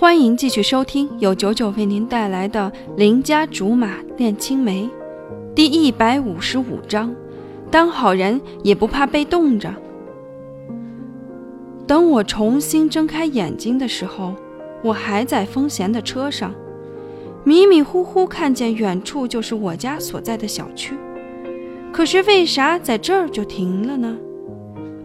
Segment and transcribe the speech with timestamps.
[0.00, 4.84] 欢迎继续收听由九九为您带来的《邻家竹马恋青梅》
[5.54, 7.14] 第一百五十五章。
[7.70, 9.70] 当好人也不怕被冻着。
[11.86, 14.34] 等我重新睁开眼睛的时候，
[14.82, 16.54] 我还在风贤的车上，
[17.44, 20.94] 迷迷糊糊看见远处就是我家所在的小区。
[21.92, 24.16] 可是为啥在这儿就停了呢？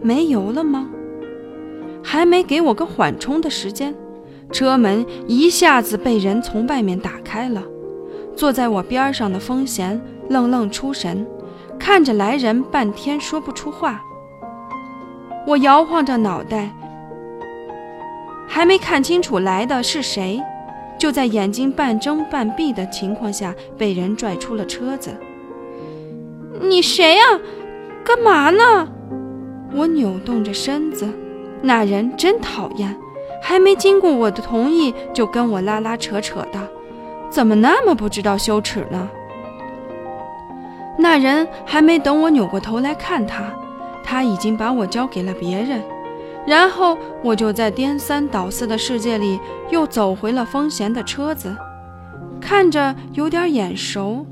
[0.00, 0.88] 没油了吗？
[2.02, 3.94] 还没给我个缓冲的时间。
[4.52, 7.62] 车门一下子被人从外面打开了，
[8.34, 11.26] 坐在我边上的风贤愣愣出神，
[11.78, 14.02] 看着来人半天说不出话。
[15.46, 16.74] 我摇晃着脑袋，
[18.46, 20.42] 还没看清楚来的是谁，
[20.98, 25.10] 就在眼睛半睁半闭的情况下被人拽出了车子。
[26.60, 27.22] 你谁呀？
[28.04, 28.88] 干嘛呢？
[29.74, 31.06] 我扭动着身子，
[31.60, 32.96] 那人真讨厌。
[33.40, 36.60] 还没经过我的同意就跟我拉拉扯扯的，
[37.30, 39.08] 怎么那么不知道羞耻呢？
[40.98, 43.52] 那人还没等我扭过头来看他，
[44.02, 45.82] 他已经把我交给了别人，
[46.46, 49.38] 然后我就在颠三倒四的世界里
[49.70, 51.54] 又走回了风贤的车子，
[52.40, 54.24] 看着有点眼熟，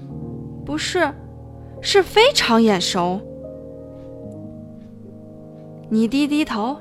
[0.64, 1.12] 不是，
[1.82, 3.20] 是非常眼熟。
[5.90, 6.78] 你低低头。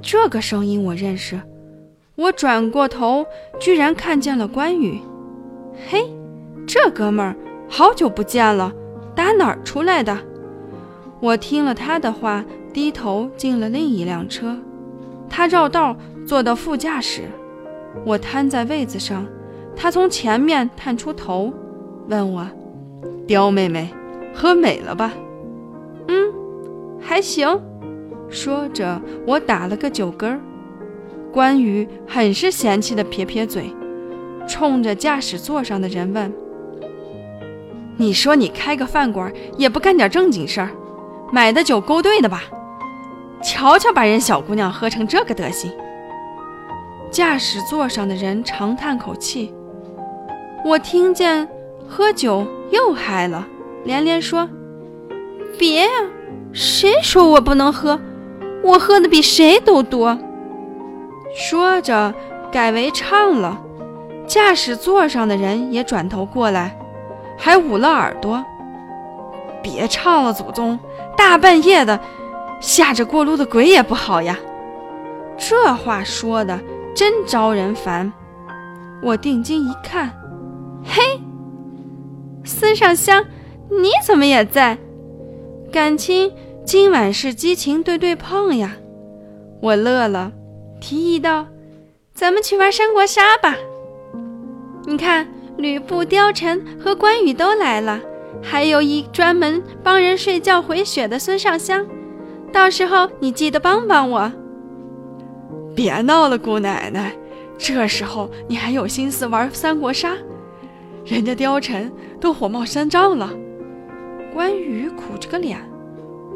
[0.00, 1.40] 这个声音我认识，
[2.14, 3.26] 我转过头，
[3.58, 5.00] 居然看见了关羽。
[5.88, 6.04] 嘿，
[6.66, 7.36] 这哥们儿
[7.68, 8.72] 好久不见了，
[9.14, 10.16] 打哪儿出来的？
[11.20, 14.56] 我听了他的话，低头进了另一辆车。
[15.28, 15.96] 他绕道
[16.26, 17.22] 坐到副驾驶，
[18.04, 19.26] 我瘫在位子上，
[19.76, 21.52] 他从前面探出头，
[22.08, 22.46] 问我
[23.26, 23.92] ：“刁妹妹，
[24.32, 25.12] 喝美了吧
[26.08, 26.32] ？”“嗯，
[27.00, 27.60] 还行。”
[28.30, 30.40] 说着，我打了个酒嗝儿。
[31.32, 33.70] 关羽很是嫌弃的撇撇嘴，
[34.48, 36.32] 冲着驾驶座上的人问
[37.96, 40.70] ：“你说你开个饭馆也不干点正经事儿，
[41.30, 42.44] 买的酒勾兑的吧？
[43.42, 45.70] 瞧瞧把人小姑娘喝成这个德行。”
[47.10, 49.54] 驾驶座上的人长叹口气。
[50.64, 51.48] 我听见
[51.88, 53.46] 喝酒又嗨了，
[53.84, 54.48] 连连说
[55.58, 55.90] ：“别呀，
[56.52, 58.00] 谁说我不能喝？”
[58.62, 60.18] 我喝的比谁都多。
[61.34, 62.14] 说着，
[62.50, 63.60] 改为唱了。
[64.26, 66.78] 驾驶座上的人也转头过来，
[67.36, 68.44] 还捂了耳朵。
[69.62, 70.78] 别唱了，祖宗！
[71.16, 71.98] 大半夜的，
[72.60, 74.38] 吓着过路的鬼也不好呀。
[75.36, 76.58] 这话说的
[76.94, 78.12] 真招人烦。
[79.02, 80.10] 我定睛一看，
[80.84, 81.02] 嘿，
[82.44, 83.24] 孙尚香，
[83.70, 84.76] 你怎么也在？
[85.72, 86.32] 感情。
[86.68, 88.76] 今晚是激情对对碰呀！
[89.62, 90.30] 我乐了，
[90.82, 91.46] 提议道
[92.12, 93.56] ：“咱们去玩三国杀吧。
[94.84, 95.26] 你看，
[95.56, 97.98] 吕布、貂蝉和关羽都来了，
[98.42, 101.86] 还有一专门帮人睡觉回血的孙尚香。
[102.52, 104.30] 到时候你记得帮帮我。”
[105.74, 107.16] 别闹了，姑奶奶，
[107.56, 110.14] 这时候你还有心思玩三国杀？
[111.06, 111.90] 人家貂蝉
[112.20, 113.30] 都火冒三丈了。
[114.34, 115.58] 关羽苦着个脸。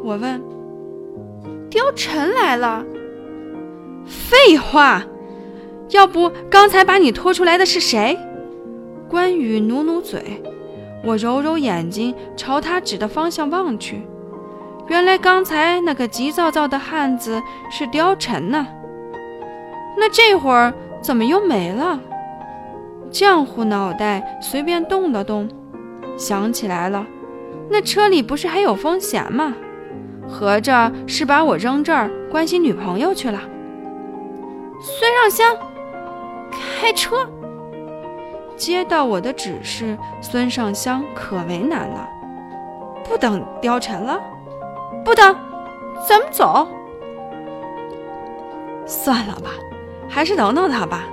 [0.03, 0.41] 我问
[1.71, 2.83] ：“貂蝉来了？”
[4.05, 5.01] 废话，
[5.91, 8.17] 要不刚才把你拖出来的是谁？
[9.09, 10.43] 关羽努努嘴，
[11.05, 14.01] 我揉揉眼睛，朝他指的方向望去。
[14.89, 18.67] 原来刚才那个急躁躁的汉子是貂蝉呢。
[19.97, 21.99] 那这会儿怎么又没了？
[23.09, 25.47] 浆糊脑袋随便动了动，
[26.17, 27.05] 想起来了，
[27.69, 29.55] 那车里不是还有风险吗？
[30.27, 33.39] 合着是把我扔这儿关心女朋友去了。
[34.81, 35.55] 孙尚香，
[36.51, 37.27] 开车。
[38.55, 42.07] 接到我的指示，孙尚香可为难了。
[43.03, 44.19] 不等貂蝉了，
[45.03, 45.35] 不等，
[46.07, 46.67] 咱们走。
[48.85, 49.51] 算了吧，
[50.09, 51.03] 还是等等他吧，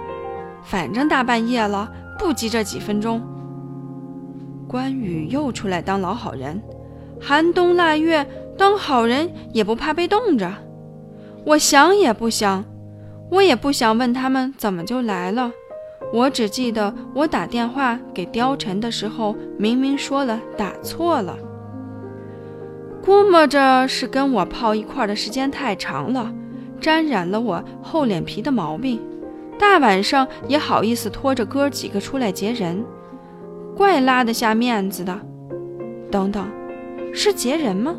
[0.62, 3.20] 反正大半夜了，不急这几分钟。
[4.68, 6.62] 关羽又出来当老好人，
[7.20, 8.24] 寒冬腊月。
[8.60, 10.52] 当好人也不怕被冻着，
[11.46, 12.62] 我想也不想，
[13.30, 15.50] 我也不想问他们怎么就来了。
[16.12, 21.38] 我只记得我打电话给貂蝉的时候，明明说了打错了。
[23.02, 26.30] 估摸着是跟我泡一块的时间太长了，
[26.78, 29.00] 沾染了我厚脸皮的毛病。
[29.58, 32.84] 大晚上也好意思拖着哥几个出来劫人，
[33.74, 35.18] 怪拉得下面子的。
[36.10, 36.46] 等等，
[37.14, 37.96] 是劫人吗？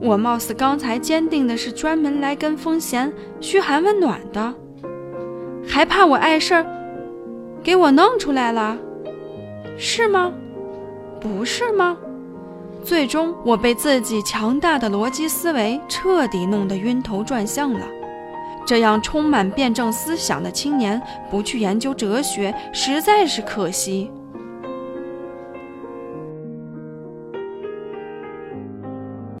[0.00, 4.54] 我貌似刚才坚定的是专门来跟风贤嘘寒问暖的，
[5.66, 6.66] 还怕我碍事儿，
[7.62, 8.76] 给我弄出来了，
[9.78, 10.32] 是吗？
[11.18, 11.96] 不是吗？
[12.84, 17.86] 最终，我被自己强大的逻辑思维彻底弄得晕头转向了。
[18.64, 21.00] 这样充满辩证思想的青年
[21.30, 24.10] 不去研究哲学，实在是可惜。